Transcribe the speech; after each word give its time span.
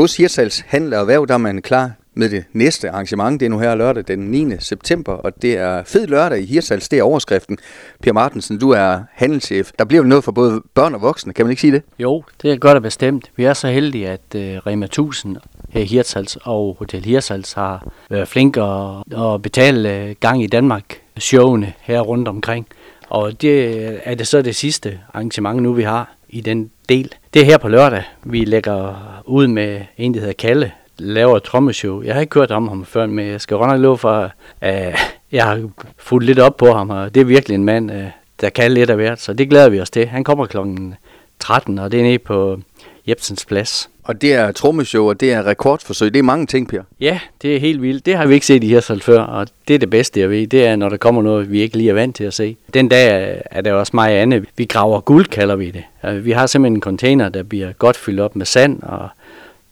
Hos 0.00 0.16
Hirtshals 0.16 0.64
Handel 0.66 0.94
og 0.94 1.00
Erhverv, 1.00 1.26
der 1.26 1.34
er 1.34 1.38
man 1.38 1.62
klar 1.62 1.90
med 2.14 2.28
det 2.28 2.44
næste 2.52 2.90
arrangement. 2.90 3.40
Det 3.40 3.46
er 3.46 3.50
nu 3.50 3.58
her 3.58 3.74
lørdag 3.74 4.04
den 4.08 4.18
9. 4.18 4.46
september, 4.58 5.12
og 5.12 5.42
det 5.42 5.56
er 5.56 5.84
fed 5.84 6.06
lørdag 6.06 6.42
i 6.42 6.46
Hirtshals. 6.46 6.88
Det 6.88 6.98
er 6.98 7.02
overskriften. 7.02 7.58
Per 8.02 8.12
Martensen, 8.12 8.58
du 8.58 8.70
er 8.70 9.00
handelschef. 9.12 9.70
Der 9.78 9.84
bliver 9.84 10.02
vel 10.02 10.08
noget 10.08 10.24
for 10.24 10.32
både 10.32 10.62
børn 10.74 10.94
og 10.94 11.02
voksne, 11.02 11.32
kan 11.32 11.44
man 11.44 11.50
ikke 11.50 11.60
sige 11.60 11.72
det? 11.72 11.82
Jo, 11.98 12.24
det 12.42 12.52
er 12.52 12.56
godt 12.56 12.76
og 12.76 12.82
bestemt. 12.82 13.30
Vi 13.36 13.44
er 13.44 13.54
så 13.54 13.68
heldige, 13.68 14.08
at 14.08 14.34
uh, 14.34 14.40
Rema 14.40 14.84
1000 14.84 15.36
her 15.68 15.80
i 15.80 15.84
Hirtshals 15.84 16.38
og 16.42 16.76
Hotel 16.78 17.04
Hirtshals 17.04 17.52
har 17.52 17.88
været 18.10 18.28
flinke 18.28 18.62
at, 18.62 19.18
at 19.18 19.42
betale 19.42 19.96
øh, 19.96 20.14
gang 20.20 20.42
i 20.42 20.46
Danmark 20.46 21.00
showene 21.18 21.72
her 21.80 22.00
rundt 22.00 22.28
omkring. 22.28 22.66
Og 23.08 23.42
det 23.42 23.76
øh, 23.76 23.98
er 24.04 24.14
det 24.14 24.26
så 24.26 24.42
det 24.42 24.56
sidste 24.56 25.00
arrangement 25.14 25.62
nu, 25.62 25.72
vi 25.72 25.82
har 25.82 26.14
i 26.28 26.40
den 26.40 26.70
del. 26.90 27.14
Det 27.34 27.42
er 27.42 27.46
her 27.46 27.58
på 27.58 27.68
lørdag, 27.68 28.02
vi 28.22 28.44
lægger 28.44 28.94
ud 29.26 29.46
med 29.46 29.80
en, 29.96 30.14
der 30.14 30.20
hedder 30.20 30.34
Kalle, 30.34 30.72
laver 30.98 31.36
et 31.36 31.42
trommeshow. 31.42 32.02
Jeg 32.02 32.14
har 32.14 32.20
ikke 32.20 32.38
hørt 32.38 32.50
om 32.50 32.68
ham 32.68 32.84
før, 32.84 33.06
men 33.06 33.26
jeg 33.26 33.40
skal 33.40 33.56
godt 33.56 33.70
nok 33.70 33.80
love 33.80 33.98
for, 33.98 34.30
at 34.60 34.96
jeg 35.32 35.44
har 35.44 35.70
fulgt 35.98 36.26
lidt 36.26 36.38
op 36.38 36.56
på 36.56 36.72
ham, 36.72 36.90
og 36.90 37.14
det 37.14 37.20
er 37.20 37.24
virkelig 37.24 37.54
en 37.54 37.64
mand, 37.64 37.92
øh, 37.92 38.04
der 38.40 38.50
kan 38.50 38.72
lidt 38.72 38.90
af 38.90 38.96
hvert, 38.96 39.20
så 39.20 39.32
det 39.32 39.50
glæder 39.50 39.68
vi 39.68 39.80
os 39.80 39.90
til. 39.90 40.06
Han 40.06 40.24
kommer 40.24 40.46
klokken 40.46 40.94
13, 41.38 41.78
og 41.78 41.92
det 41.92 42.00
er 42.00 42.04
nede 42.04 42.18
på 42.18 42.60
Jebsens 43.08 43.44
Plads. 43.44 43.90
Og 44.10 44.22
det 44.22 44.34
er 44.34 44.52
trommeshow, 44.52 45.08
og 45.08 45.20
det 45.20 45.32
er 45.32 45.46
rekordforsøg. 45.46 46.12
Det 46.12 46.18
er 46.18 46.22
mange 46.22 46.46
ting, 46.46 46.68
Per. 46.68 46.82
Ja, 47.00 47.20
det 47.42 47.56
er 47.56 47.60
helt 47.60 47.82
vildt. 47.82 48.06
Det 48.06 48.16
har 48.16 48.26
vi 48.26 48.34
ikke 48.34 48.46
set 48.46 48.64
i 48.64 48.66
Hirsal 48.66 49.00
før, 49.00 49.20
og 49.20 49.46
det 49.68 49.74
er 49.74 49.78
det 49.78 49.90
bedste, 49.90 50.20
jeg 50.20 50.30
ved. 50.30 50.46
Det 50.46 50.66
er, 50.66 50.76
når 50.76 50.88
der 50.88 50.96
kommer 50.96 51.22
noget, 51.22 51.50
vi 51.50 51.60
ikke 51.60 51.76
lige 51.76 51.90
er 51.90 51.94
vant 51.94 52.16
til 52.16 52.24
at 52.24 52.34
se. 52.34 52.56
Den 52.74 52.88
dag 52.88 53.40
er 53.50 53.60
der 53.60 53.72
også 53.72 53.90
mig 53.94 54.12
og 54.12 54.18
Anne. 54.18 54.44
Vi 54.56 54.64
graver 54.64 55.00
guld, 55.00 55.26
kalder 55.26 55.56
vi 55.56 55.70
det. 55.70 55.82
Altså, 56.02 56.20
vi 56.20 56.30
har 56.30 56.46
simpelthen 56.46 56.76
en 56.76 56.80
container, 56.82 57.28
der 57.28 57.42
bliver 57.42 57.72
godt 57.72 57.96
fyldt 57.96 58.20
op 58.20 58.36
med 58.36 58.46
sand, 58.46 58.82
og 58.82 59.08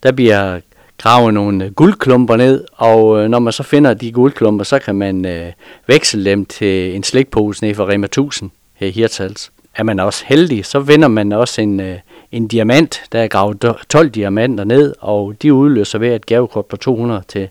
der 0.03 0.11
bliver 0.11 0.59
grave 0.97 1.31
nogle 1.31 1.69
guldklumper 1.69 2.35
ned, 2.35 2.65
og 2.71 3.19
øh, 3.19 3.29
når 3.29 3.39
man 3.39 3.53
så 3.53 3.63
finder 3.63 3.93
de 3.93 4.11
guldklumper, 4.11 4.65
så 4.65 4.79
kan 4.79 4.95
man 4.95 5.25
øh, 5.25 5.51
veksle 5.87 6.25
dem 6.25 6.45
til 6.45 6.95
en 6.95 7.03
slikpose 7.03 7.65
ned 7.65 7.75
fra 7.75 7.89
Rema 7.89 8.05
1000 8.05 8.49
her 8.73 8.87
i 8.87 8.91
Hirtals. 8.91 9.51
Er 9.79 9.83
man 9.83 9.99
også 9.99 10.25
heldig, 10.27 10.65
så 10.65 10.79
vinder 10.79 11.07
man 11.07 11.31
også 11.31 11.61
en, 11.61 11.79
øh, 11.79 11.97
en 12.31 12.47
diamant, 12.47 13.03
der 13.11 13.19
er 13.19 13.27
gravet 13.27 13.75
12 13.89 14.09
diamanter 14.09 14.63
ned, 14.63 14.95
og 14.99 15.35
de 15.41 15.53
udløser 15.53 15.99
ved 15.99 16.15
et 16.15 16.25
gavekort 16.25 16.65
på 16.65 16.77
200 16.77 17.23
til 17.27 17.49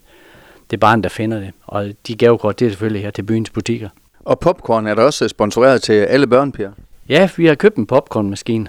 det 0.70 0.80
barn, 0.80 1.02
der 1.02 1.08
finder 1.08 1.40
det. 1.40 1.50
Og 1.66 1.90
de 2.06 2.16
gavekort, 2.16 2.60
det 2.60 2.66
er 2.66 2.70
selvfølgelig 2.70 3.02
her 3.02 3.10
til 3.10 3.22
byens 3.22 3.50
butikker. 3.50 3.88
Og 4.24 4.38
popcorn 4.38 4.86
er 4.86 4.94
der 4.94 5.02
også 5.02 5.28
sponsoreret 5.28 5.82
til 5.82 5.92
alle 5.92 6.26
børn, 6.26 6.52
Per? 6.52 6.70
Ja, 7.08 7.28
vi 7.36 7.46
har 7.46 7.54
købt 7.54 7.76
en 7.76 7.86
popcornmaskine. 7.86 8.66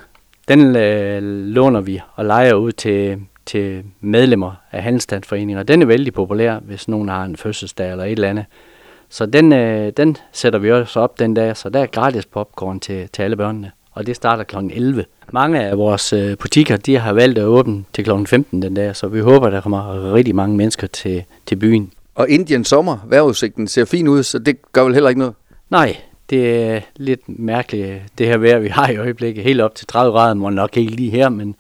Den 0.48 0.76
øh, 0.76 1.24
låner 1.24 1.82
vi 1.82 2.02
og 2.16 2.26
leger 2.26 2.54
ud 2.54 2.72
til, 2.72 3.18
til 3.46 3.84
medlemmer 4.02 4.52
af 4.72 4.84
handelsstandsforeninger. 4.84 5.64
Den 5.64 5.82
er 5.82 5.86
vældig 5.86 6.14
populær, 6.14 6.60
hvis 6.60 6.88
nogen 6.88 7.10
har 7.10 7.24
en 7.24 7.36
fødselsdag 7.36 7.92
eller 7.92 8.04
et 8.04 8.12
eller 8.12 8.30
andet. 8.30 8.46
Så 9.10 9.26
den, 9.26 9.54
øh, 9.54 9.92
den 9.98 10.18
sætter 10.32 10.60
vi 10.60 10.72
også 10.72 11.00
op 11.00 11.20
den 11.20 11.34
dag, 11.34 11.58
så 11.58 11.70
der 11.70 11.80
er 11.80 11.86
gratis 11.86 12.26
popcorn 12.26 12.80
til, 12.80 13.10
til 13.14 13.22
alle 13.22 13.36
børnene. 13.36 13.72
Og 13.92 14.08
det 14.08 14.16
starter 14.16 14.44
kl. 14.44 14.56
11. 14.56 15.06
Mange 15.32 15.64
af 15.64 15.78
vores 15.78 16.14
øh, 16.14 16.38
butikker, 16.38 16.78
de 16.78 16.98
har 16.98 17.14
valgt 17.14 17.38
at 17.38 17.44
åbne 17.44 17.84
til 17.94 18.04
kl. 18.04 18.12
15 18.26 18.62
den 18.62 18.74
dag, 18.74 18.96
så 18.96 19.08
vi 19.08 19.20
håber, 19.20 19.50
der 19.50 19.62
kommer 19.62 20.14
rigtig 20.14 20.36
mange 20.36 20.58
mennesker 20.58 20.88
til, 20.88 21.24
til 21.46 21.56
byen. 21.56 21.92
Og 22.16 22.30
Indiens 22.30 22.68
sommer, 22.68 22.98
vejrudsigten 23.08 23.68
ser 23.68 23.86
fin 23.86 24.08
ud, 24.08 24.24
så 24.24 24.40
det 24.40 24.72
gør 24.72 24.84
vel 24.84 24.94
heller 24.94 25.10
ikke 25.10 25.20
noget? 25.20 25.36
Nej, 25.70 25.98
det 26.30 26.64
er 26.64 26.82
lidt 26.96 27.40
mærkeligt, 27.40 28.02
det 28.18 28.28
her 28.28 28.38
vejr, 28.38 28.60
vi 28.60 28.68
har 28.68 28.90
i 28.90 28.98
øjeblikket. 28.98 29.44
Helt 29.44 29.62
op 29.62 29.76
til 29.76 29.88
30 29.88 30.12
grader, 30.12 30.34
må 30.34 30.50
nok 30.50 30.78
ikke 30.78 30.92
lige 30.92 31.12
her, 31.12 31.30
men, 31.30 31.56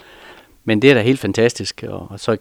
men 0.66 0.81
det 0.81 0.89
er 0.89 0.94
da 0.94 1.02
helt 1.02 1.19
fantastisk. 1.19 1.84
Og 1.88 2.19
så 2.19 2.38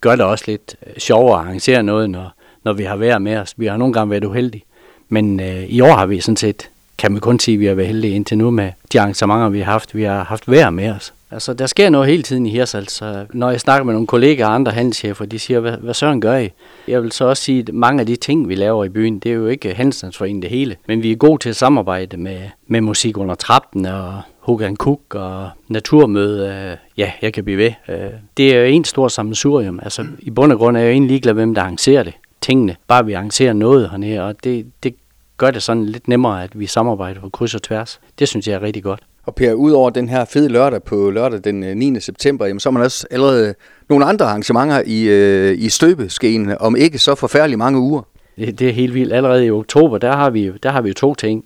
gør 0.00 0.16
det 0.16 0.24
også 0.24 0.44
lidt 0.46 0.76
øh, 0.86 0.92
sjovere 0.98 1.40
at 1.40 1.46
arrangere 1.46 1.82
noget, 1.82 2.10
når, 2.10 2.32
når 2.66 2.72
vi 2.72 2.84
har 2.84 2.96
været 2.96 3.22
med 3.22 3.36
os. 3.36 3.54
Vi 3.56 3.66
har 3.66 3.76
nogle 3.76 3.94
gange 3.94 4.10
været 4.10 4.24
uheldige, 4.24 4.64
men 5.08 5.40
øh, 5.40 5.64
i 5.64 5.80
år 5.80 5.94
har 5.94 6.06
vi 6.06 6.20
sådan 6.20 6.36
set 6.36 6.68
kan 6.98 7.12
man 7.12 7.20
kun 7.20 7.38
sige, 7.38 7.54
at 7.54 7.60
vi 7.60 7.66
har 7.66 7.74
været 7.74 7.88
heldige 7.88 8.14
indtil 8.14 8.38
nu 8.38 8.50
med 8.50 8.70
de 8.92 9.00
arrangementer, 9.00 9.48
vi 9.48 9.60
har 9.60 9.72
haft. 9.72 9.94
Vi 9.94 10.02
har 10.02 10.24
haft 10.24 10.50
vejr 10.50 10.70
med 10.70 10.90
os. 10.90 11.12
Altså, 11.30 11.54
der 11.54 11.66
sker 11.66 11.90
noget 11.90 12.08
hele 12.08 12.22
tiden 12.22 12.46
i 12.46 12.50
Hirsals. 12.50 12.92
Så 12.92 13.26
når 13.32 13.50
jeg 13.50 13.60
snakker 13.60 13.84
med 13.84 13.94
nogle 13.94 14.06
kollegaer 14.06 14.46
og 14.46 14.54
andre 14.54 14.72
handelschefer, 14.72 15.24
de 15.24 15.38
siger, 15.38 15.60
hvad, 15.60 15.72
hvad 15.72 15.94
søren 15.94 16.20
gør 16.20 16.36
I? 16.36 16.50
Jeg 16.88 17.02
vil 17.02 17.12
så 17.12 17.24
også 17.24 17.42
sige, 17.42 17.58
at 17.68 17.74
mange 17.74 18.00
af 18.00 18.06
de 18.06 18.16
ting, 18.16 18.48
vi 18.48 18.54
laver 18.54 18.84
i 18.84 18.88
byen, 18.88 19.18
det 19.18 19.30
er 19.30 19.34
jo 19.34 19.46
ikke 19.46 19.74
handelsstandsforeningen 19.74 20.42
det 20.42 20.50
hele. 20.50 20.76
Men 20.86 21.02
vi 21.02 21.12
er 21.12 21.16
gode 21.16 21.42
til 21.42 21.48
at 21.48 21.56
samarbejde 21.56 22.16
med, 22.16 22.38
med 22.66 22.80
musik 22.80 23.18
under 23.18 23.34
trappen 23.34 23.86
og 23.86 24.20
Hogan 24.38 24.76
Cook 24.76 25.14
og 25.14 25.50
naturmøde. 25.68 26.48
Øh, 26.48 26.76
ja, 26.96 27.12
jeg 27.22 27.32
kan 27.32 27.44
blive 27.44 27.58
ved. 27.58 27.72
Øh, 27.88 28.10
det 28.36 28.54
er 28.54 28.60
jo 28.60 28.64
en 28.64 28.84
stor 28.84 29.08
sammensurium. 29.08 29.80
Altså, 29.82 30.06
i 30.18 30.30
bund 30.30 30.52
og 30.52 30.58
grund 30.58 30.76
er 30.76 30.80
jeg 30.80 30.86
jo 30.86 30.92
egentlig 30.92 31.08
ligeglad, 31.08 31.34
hvem 31.34 31.54
der 31.54 31.62
arrangerer 31.62 32.02
det. 32.02 32.14
Tingene. 32.46 32.76
Bare 32.88 33.06
vi 33.06 33.12
arrangerer 33.12 33.52
noget 33.52 33.90
hernede, 33.90 34.22
og 34.22 34.44
det, 34.44 34.66
det 34.82 34.94
gør 35.36 35.50
det 35.50 35.62
sådan 35.62 35.86
lidt 35.86 36.08
nemmere, 36.08 36.44
at 36.44 36.58
vi 36.58 36.66
samarbejder 36.66 37.20
på 37.20 37.28
kryds 37.28 37.54
og 37.54 37.62
tværs. 37.62 38.00
Det 38.18 38.28
synes 38.28 38.48
jeg 38.48 38.54
er 38.54 38.62
rigtig 38.62 38.82
godt. 38.82 39.00
Og 39.24 39.34
Per, 39.34 39.52
udover 39.52 39.90
den 39.90 40.08
her 40.08 40.24
fede 40.24 40.48
lørdag 40.48 40.82
på 40.82 41.10
lørdag 41.10 41.40
den 41.44 41.78
9. 41.78 41.90
Øh, 41.90 42.00
september, 42.00 42.46
jamen, 42.46 42.60
så 42.60 42.68
har 42.68 42.72
man 42.72 42.82
også 42.82 43.06
allerede 43.10 43.54
nogle 43.88 44.04
andre 44.04 44.24
arrangementer 44.26 44.82
i, 44.86 45.02
øh, 45.02 45.58
i 45.58 45.68
støbeskeen, 45.68 46.54
om 46.60 46.76
ikke 46.76 46.98
så 46.98 47.14
forfærdeligt 47.14 47.58
mange 47.58 47.78
uger. 47.78 48.02
Det, 48.36 48.58
det 48.58 48.68
er 48.68 48.72
helt 48.72 48.94
vildt. 48.94 49.12
Allerede 49.12 49.46
i 49.46 49.50
oktober, 49.50 49.98
der 49.98 50.12
har 50.12 50.30
vi, 50.30 50.52
der 50.62 50.70
har 50.70 50.80
vi 50.80 50.92
to 50.92 51.14
ting. 51.14 51.44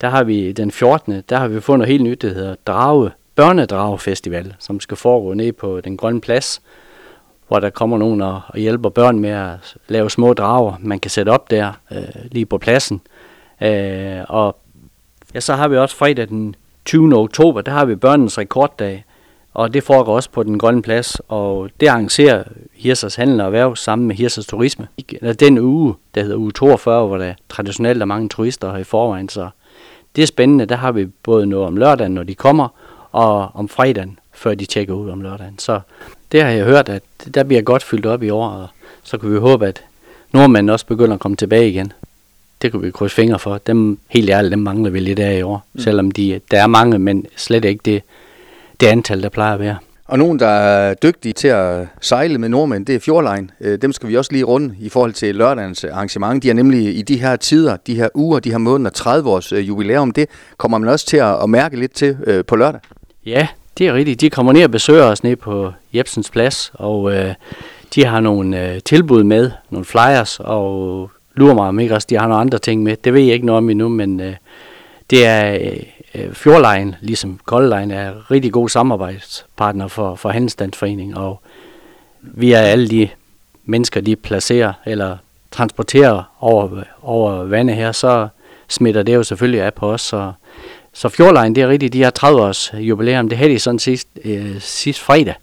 Der 0.00 0.08
har 0.08 0.24
vi 0.24 0.52
den 0.52 0.70
14. 0.70 1.22
Der 1.28 1.36
har 1.36 1.48
vi 1.48 1.60
fundet 1.60 1.78
noget 1.78 1.92
helt 1.92 2.04
nyt, 2.04 2.22
der 2.22 2.34
hedder 2.34 2.54
Drage, 2.66 3.10
Børnedragefestival, 3.34 4.54
som 4.58 4.80
skal 4.80 4.96
foregå 4.96 5.34
ned 5.34 5.52
på 5.52 5.80
den 5.80 5.96
grønne 5.96 6.20
plads, 6.20 6.62
hvor 7.48 7.60
der 7.60 7.70
kommer 7.70 7.98
nogen 7.98 8.22
og, 8.22 8.40
og 8.48 8.58
hjælper 8.58 8.88
børn 8.88 9.18
med 9.18 9.30
at 9.30 9.76
lave 9.88 10.10
små 10.10 10.32
drager, 10.32 10.74
man 10.80 11.00
kan 11.00 11.10
sætte 11.10 11.30
op 11.30 11.50
der 11.50 11.72
øh, 11.92 12.02
lige 12.32 12.46
på 12.46 12.58
pladsen. 12.58 13.00
Øh, 13.62 14.20
og 14.28 14.56
ja, 15.34 15.40
så 15.40 15.54
har 15.54 15.68
vi 15.68 15.76
også 15.76 15.96
fredag 15.96 16.28
den 16.28 16.54
20. 16.84 17.16
oktober, 17.16 17.60
der 17.60 17.72
har 17.72 17.84
vi 17.84 17.94
børnenes 17.94 18.38
rekorddag, 18.38 19.04
og 19.54 19.74
det 19.74 19.82
foregår 19.82 20.16
også 20.16 20.30
på 20.30 20.42
den 20.42 20.58
grønne 20.58 20.82
plads, 20.82 21.20
og 21.28 21.70
det 21.80 21.88
arrangerer 21.88 22.44
Hirsers 22.72 23.16
Handel 23.16 23.40
og 23.40 23.46
Erhverv 23.46 23.76
sammen 23.76 24.08
med 24.08 24.16
Hirsers 24.16 24.46
Turisme. 24.46 24.88
Den 25.40 25.58
uge, 25.58 25.94
der 26.14 26.22
hedder 26.22 26.36
uge 26.36 26.52
42, 26.52 27.06
hvor 27.06 27.18
der 27.18 27.34
traditionelt 27.48 28.02
er 28.02 28.06
mange 28.06 28.28
turister 28.28 28.72
her 28.72 28.78
i 28.78 28.84
forvejen, 28.84 29.28
så 29.28 29.48
det 30.16 30.22
er 30.22 30.26
spændende. 30.26 30.66
Der 30.66 30.76
har 30.76 30.92
vi 30.92 31.06
både 31.06 31.46
noget 31.46 31.66
om 31.66 31.76
lørdagen, 31.76 32.12
når 32.12 32.22
de 32.22 32.34
kommer, 32.34 32.68
og 33.12 33.50
om 33.54 33.68
fredagen, 33.68 34.18
før 34.32 34.54
de 34.54 34.66
tjekker 34.66 34.94
ud 34.94 35.10
om 35.10 35.20
lørdagen. 35.20 35.58
Så 35.58 35.80
det 36.32 36.42
har 36.42 36.50
jeg 36.50 36.64
hørt, 36.64 36.88
at 36.88 37.02
der 37.34 37.42
bliver 37.42 37.62
godt 37.62 37.82
fyldt 37.82 38.06
op 38.06 38.22
i 38.22 38.30
år, 38.30 38.48
og 38.48 38.68
så 39.02 39.18
kan 39.18 39.32
vi 39.32 39.38
håbe, 39.38 39.66
at 39.66 39.82
nordmændene 40.32 40.72
også 40.72 40.86
begynder 40.86 41.14
at 41.14 41.20
komme 41.20 41.36
tilbage 41.36 41.68
igen 41.68 41.92
det 42.62 42.72
kunne 42.72 42.82
vi 42.82 42.90
krydse 42.90 43.14
fingre 43.14 43.38
for. 43.38 43.58
Dem, 43.58 43.98
helt 44.08 44.30
ærligt, 44.30 44.50
dem 44.50 44.58
mangler 44.58 44.90
vi 44.90 45.00
lidt 45.00 45.18
af 45.18 45.38
i 45.38 45.42
år. 45.42 45.66
Mm. 45.72 45.80
Selvom 45.80 46.10
de, 46.10 46.40
der 46.50 46.62
er 46.62 46.66
mange, 46.66 46.98
men 46.98 47.26
slet 47.36 47.64
ikke 47.64 47.82
det, 47.84 48.02
det 48.80 48.86
antal, 48.86 49.22
der 49.22 49.28
plejer 49.28 49.54
at 49.54 49.60
være. 49.60 49.76
Og 50.04 50.18
nogen, 50.18 50.38
der 50.38 50.46
er 50.46 50.94
dygtige 50.94 51.32
til 51.32 51.48
at 51.48 51.86
sejle 52.00 52.38
med 52.38 52.48
nordmænd, 52.48 52.86
det 52.86 52.94
er 52.94 52.98
Fjordline. 52.98 53.48
Øh, 53.60 53.82
dem 53.82 53.92
skal 53.92 54.08
vi 54.08 54.16
også 54.16 54.32
lige 54.32 54.44
runde 54.44 54.74
i 54.80 54.88
forhold 54.88 55.12
til 55.12 55.34
lørdagens 55.34 55.84
arrangement. 55.84 56.42
De 56.42 56.50
er 56.50 56.54
nemlig 56.54 56.98
i 56.98 57.02
de 57.02 57.20
her 57.20 57.36
tider, 57.36 57.76
de 57.76 57.94
her 57.94 58.08
uger, 58.14 58.40
de 58.40 58.50
her 58.50 58.58
måneder, 58.58 58.90
30 58.90 59.30
års 59.30 59.52
øh, 59.52 59.68
jubilæum. 59.68 60.10
Det 60.10 60.28
kommer 60.56 60.78
man 60.78 60.88
også 60.88 61.06
til 61.06 61.16
at 61.16 61.50
mærke 61.50 61.78
lidt 61.78 61.92
til 61.92 62.16
øh, 62.26 62.44
på 62.44 62.56
lørdag. 62.56 62.80
Ja, 63.26 63.48
det 63.78 63.86
er 63.86 63.94
rigtigt. 63.94 64.20
De 64.20 64.30
kommer 64.30 64.52
ned 64.52 64.64
og 64.64 64.70
besøger 64.70 65.04
os 65.04 65.22
ned 65.22 65.36
på 65.36 65.72
Jebsens 65.94 66.30
Plads, 66.30 66.72
og 66.74 67.12
øh, 67.12 67.34
de 67.94 68.04
har 68.04 68.20
nogle 68.20 68.70
øh, 68.70 68.80
tilbud 68.82 69.24
med, 69.24 69.50
nogle 69.70 69.84
flyers, 69.84 70.40
og 70.40 71.10
lurer 71.34 71.54
mig 71.54 71.68
om 71.68 71.80
ikke 71.80 71.94
også, 71.94 72.06
de 72.10 72.18
har 72.18 72.26
nogle 72.28 72.40
andre 72.40 72.58
ting 72.58 72.82
med. 72.82 72.96
Det 72.96 73.14
ved 73.14 73.20
jeg 73.20 73.34
ikke 73.34 73.46
noget 73.46 73.56
om 73.56 73.70
endnu, 73.70 73.88
men 73.88 74.20
øh, 74.20 74.34
det 75.10 75.26
er 75.26 75.54
øh, 75.54 75.82
øh 76.14 76.32
Fjordlejen, 76.32 76.94
ligesom 77.00 77.40
Koldlejen, 77.44 77.90
er 77.90 78.30
rigtig 78.30 78.52
god 78.52 78.68
samarbejdspartner 78.68 79.88
for, 79.88 80.14
for 80.14 80.28
Handelsstandsforeningen, 80.28 81.16
og 81.16 81.40
vi 82.20 82.52
er 82.52 82.60
alle 82.60 82.88
de 82.88 83.08
mennesker, 83.64 84.00
de 84.00 84.16
placerer 84.16 84.72
eller 84.86 85.16
transporterer 85.50 86.22
over, 86.40 86.82
over 87.02 87.44
vandet 87.44 87.76
her, 87.76 87.92
så 87.92 88.28
smitter 88.68 89.02
det 89.02 89.14
jo 89.14 89.22
selvfølgelig 89.22 89.62
af 89.62 89.74
på 89.74 89.92
os. 89.92 90.00
Så, 90.00 90.32
så 90.92 91.08
Fjordlejen, 91.08 91.54
det 91.54 91.62
er 91.62 91.68
rigtigt, 91.68 91.92
de 91.92 92.02
har 92.02 92.10
30 92.10 92.42
års 92.42 92.74
jubilæum. 92.74 93.28
Det 93.28 93.38
havde 93.38 93.50
de 93.50 93.58
sådan 93.58 93.78
sidst, 93.78 94.08
øh, 94.24 94.60
sidst 94.60 95.00
fredag, 95.00 95.34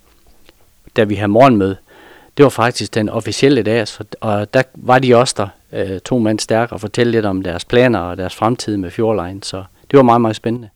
da 0.95 1.03
vi 1.03 1.15
havde 1.15 1.27
morgenmøde. 1.27 1.77
Det 2.37 2.43
var 2.43 2.49
faktisk 2.49 2.95
den 2.95 3.09
officielle 3.09 3.63
dag, 3.63 3.85
og 4.21 4.53
der 4.53 4.61
var 4.75 4.99
de 4.99 5.15
også 5.15 5.33
der, 5.37 5.47
øh, 5.79 5.99
to 5.99 6.19
mand 6.19 6.39
stærk 6.39 6.71
og 6.71 6.81
fortælle 6.81 7.11
lidt 7.11 7.25
om 7.25 7.41
deres 7.41 7.65
planer 7.65 7.99
og 7.99 8.17
deres 8.17 8.35
fremtid 8.35 8.77
med 8.77 8.91
Fjordline. 8.91 9.43
Så 9.43 9.63
det 9.91 9.97
var 9.97 10.03
meget, 10.03 10.21
meget 10.21 10.35
spændende. 10.35 10.69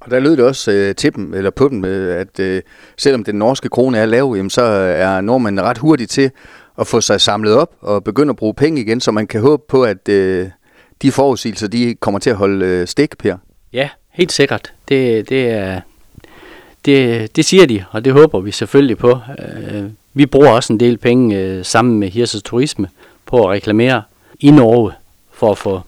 Og 0.00 0.10
der 0.10 0.20
lød 0.20 0.36
det 0.36 0.44
også 0.44 0.72
øh, 0.72 0.94
til 0.94 1.14
dem, 1.14 1.34
eller 1.34 1.50
på 1.50 1.68
dem, 1.68 1.84
øh, 1.84 2.20
at 2.20 2.40
øh, 2.40 2.62
selvom 2.96 3.24
den 3.24 3.34
norske 3.34 3.68
krone 3.68 3.98
er 3.98 4.06
lav, 4.06 4.34
jamen, 4.36 4.50
så 4.50 4.62
er 4.62 5.20
nordmændene 5.20 5.62
ret 5.62 5.78
hurtigt 5.78 6.10
til 6.10 6.30
at 6.78 6.86
få 6.86 7.00
sig 7.00 7.20
samlet 7.20 7.54
op 7.54 7.74
og 7.80 8.04
begynde 8.04 8.30
at 8.30 8.36
bruge 8.36 8.54
penge 8.54 8.80
igen, 8.80 9.00
så 9.00 9.10
man 9.12 9.26
kan 9.26 9.40
håbe 9.40 9.62
på, 9.68 9.84
at 9.84 10.08
øh, 10.08 10.48
de 11.02 11.12
forudsigelser, 11.12 11.68
de 11.68 11.94
kommer 11.94 12.18
til 12.20 12.30
at 12.30 12.36
holde 12.36 12.66
øh, 12.66 12.86
stik, 12.86 13.18
Per. 13.18 13.36
Ja, 13.72 13.88
helt 14.16 14.32
sikkert. 14.32 14.72
Det, 14.88 15.28
det, 15.28 15.50
er, 15.50 15.80
det, 16.84 17.36
det 17.36 17.44
siger 17.44 17.66
de, 17.66 17.84
og 17.90 18.04
det 18.04 18.12
håber 18.12 18.40
vi 18.40 18.50
selvfølgelig 18.50 18.98
på. 18.98 19.18
Øh, 19.38 19.84
vi 20.14 20.26
bruger 20.26 20.50
også 20.50 20.72
en 20.72 20.80
del 20.80 20.98
penge 20.98 21.38
øh, 21.38 21.64
sammen 21.64 21.98
med 21.98 22.08
Hirses 22.08 22.42
Turisme 22.42 22.88
på 23.26 23.44
at 23.44 23.50
reklamere 23.50 24.02
i 24.40 24.50
Norge 24.50 24.92
for 25.32 25.50
at 25.50 25.58
få 25.58 25.80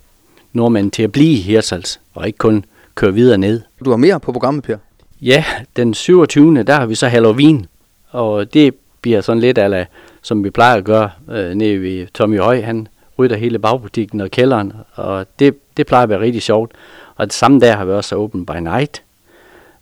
nordmænd 0.53 0.91
til 0.91 1.03
at 1.03 1.13
blive 1.13 1.33
i 1.33 1.41
Hirsals 1.41 2.01
og 2.15 2.27
ikke 2.27 2.37
kun 2.37 2.65
køre 2.95 3.15
videre 3.15 3.39
ned. 3.39 3.61
Du 3.85 3.91
har 3.91 3.97
mere 3.97 4.21
på 4.21 4.33
programmet, 4.33 4.65
Per? 4.65 4.77
Ja, 5.21 5.45
den 5.77 5.95
27. 5.95 6.63
der 6.63 6.75
har 6.75 6.87
vi 6.87 6.95
så 6.95 7.09
Halloween, 7.09 7.67
og 8.11 8.55
det 8.55 8.75
bliver 9.03 9.21
sådan 9.21 9.41
lidt 9.41 9.59
af, 9.59 9.87
som 10.23 10.45
vi 10.45 10.51
plejer 10.51 10.77
at 10.77 10.85
gøre 10.85 11.11
øh, 11.31 11.55
nede 11.55 11.83
ved 11.83 12.07
Tommy 12.15 12.41
Høj. 12.41 12.61
Han 12.61 12.89
rydder 13.19 13.37
hele 13.37 13.59
bagbutikken 13.59 14.21
og 14.21 14.31
kælderen, 14.31 14.73
og 14.95 15.27
det, 15.39 15.55
det 15.77 15.87
plejer 15.87 16.03
at 16.03 16.09
være 16.09 16.21
rigtig 16.21 16.43
sjovt. 16.43 16.73
Og 17.17 17.27
det 17.27 17.33
samme 17.33 17.61
der 17.61 17.77
har 17.77 17.85
vi 17.85 17.93
også 17.93 18.17
Open 18.17 18.47
by 18.47 18.57
Night. 18.61 19.03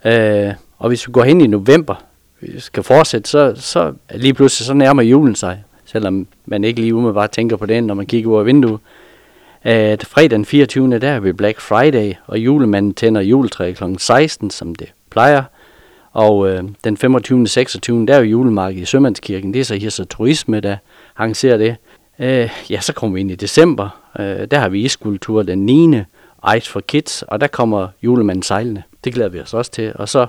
Øh, 0.04 0.52
og 0.78 0.88
hvis 0.88 1.08
vi 1.08 1.12
går 1.12 1.24
hen 1.24 1.40
i 1.40 1.46
november, 1.46 1.94
vi 2.40 2.60
skal 2.60 2.82
fortsætte, 2.82 3.30
så, 3.30 3.52
så 3.56 3.92
lige 4.14 4.34
pludselig 4.34 4.66
så 4.66 4.74
nærmer 4.74 5.02
julen 5.02 5.34
sig, 5.34 5.64
selvom 5.84 6.26
man 6.46 6.64
ikke 6.64 6.80
lige 6.80 6.94
umiddelbart 6.94 7.30
tænker 7.30 7.56
på 7.56 7.66
den, 7.66 7.84
når 7.84 7.94
man 7.94 8.06
kigger 8.06 8.30
ud 8.30 8.38
af 8.38 8.46
vinduet. 8.46 8.80
At 9.62 10.04
fredag 10.04 10.30
den 10.30 10.44
24. 10.44 10.98
der 10.98 11.08
er 11.08 11.20
vi 11.20 11.32
Black 11.32 11.60
Friday, 11.60 12.14
og 12.26 12.38
julemanden 12.38 12.94
tænder 12.94 13.20
juletræet 13.20 13.76
kl. 13.76 13.84
16, 13.98 14.50
som 14.50 14.74
det 14.74 14.92
plejer. 15.10 15.42
Og 16.12 16.48
øh, 16.48 16.64
den 16.84 16.96
25. 16.96 17.48
26. 17.48 18.06
der 18.06 18.14
er 18.14 18.18
jo 18.18 18.24
julemarked 18.24 18.82
i 18.82 18.84
Sømandskirken. 18.84 19.54
Det 19.54 19.60
er 19.60 19.64
så 19.64 19.74
her 19.74 19.90
så 19.90 20.04
turisme, 20.04 20.60
der 20.60 20.76
arrangerer 21.16 21.56
det. 21.56 21.76
Øh, 22.18 22.50
ja, 22.70 22.80
så 22.80 22.92
kommer 22.92 23.14
vi 23.14 23.20
ind 23.20 23.30
i 23.30 23.34
december. 23.34 24.02
Øh, 24.18 24.46
der 24.50 24.58
har 24.58 24.68
vi 24.68 24.84
iskultur 24.84 25.42
den 25.42 25.66
9. 25.66 26.02
Ice 26.56 26.70
for 26.70 26.80
Kids, 26.80 27.22
og 27.22 27.40
der 27.40 27.46
kommer 27.46 27.88
julemanden 28.02 28.42
sejlende. 28.42 28.82
Det 29.04 29.14
glæder 29.14 29.30
vi 29.30 29.40
os 29.40 29.54
også 29.54 29.70
til. 29.70 29.92
Og 29.94 30.08
så, 30.08 30.26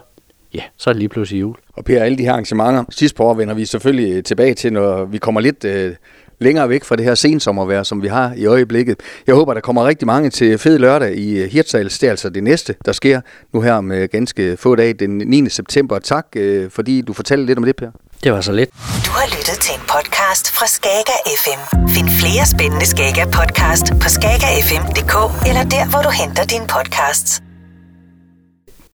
ja, 0.54 0.62
så 0.78 0.90
er 0.90 0.94
det 0.94 1.00
lige 1.00 1.10
pludselig 1.10 1.42
jul. 1.42 1.56
Og 1.74 1.86
Per, 1.86 2.04
alle 2.04 2.18
de 2.18 2.24
her 2.24 2.32
arrangementer, 2.32 2.84
sidst 2.90 3.16
på 3.16 3.24
år 3.24 3.34
vender 3.34 3.54
vi 3.54 3.66
selvfølgelig 3.66 4.18
øh, 4.18 4.24
tilbage 4.24 4.54
til, 4.54 4.74
når 4.74 5.06
vi 5.06 5.18
kommer 5.18 5.42
lidt 5.42 5.66
øh, 5.66 5.96
længere 6.40 6.70
væk 6.70 6.84
fra 6.84 6.96
det 6.96 7.06
her 7.06 7.16
sensommervejr, 7.16 7.84
som 7.84 8.04
vi 8.04 8.08
har 8.08 8.34
i 8.38 8.46
øjeblikket. 8.46 9.00
Jeg 9.28 9.36
håber, 9.36 9.54
der 9.54 9.62
kommer 9.62 9.88
rigtig 9.88 10.06
mange 10.06 10.30
til 10.30 10.58
fed 10.58 10.78
lørdag 10.78 11.16
i 11.16 11.38
øh, 11.38 11.50
Hirtshals. 11.50 12.00
Det 12.00 12.08
er 12.08 12.12
altså 12.12 12.30
det 12.30 12.44
næste, 12.44 12.76
der 12.86 12.92
sker 12.92 13.22
nu 13.54 13.62
her 13.62 13.82
med 13.82 14.02
øh, 14.02 14.10
ganske 14.12 14.58
få 14.58 14.76
dage 14.76 14.94
den 14.94 15.18
9. 15.18 15.50
september. 15.50 16.00
Tak, 16.00 16.28
øh, 16.36 16.70
fordi 16.70 17.02
du 17.02 17.14
fortalte 17.14 17.46
lidt 17.46 17.58
om 17.58 17.66
det, 17.66 17.76
Per. 17.76 17.92
Det 18.24 18.34
var 18.34 18.42
så 18.42 18.52
lidt. 18.52 18.70
Du 19.06 19.12
har 19.12 19.28
lyttet 19.38 19.58
til 19.62 19.74
en 19.76 19.82
podcast 19.82 20.52
fra 20.52 20.68
Skager 20.68 21.20
FM. 21.44 21.88
Find 21.96 22.10
flere 22.10 22.46
spændende 22.46 22.86
Skager 22.86 23.26
podcast 23.26 23.86
på 24.02 24.10
skagerfm.dk 24.10 25.16
eller 25.50 25.64
der, 25.64 25.90
hvor 25.90 26.02
du 26.02 26.10
henter 26.10 26.46
dine 26.46 26.68
podcasts. 26.68 27.42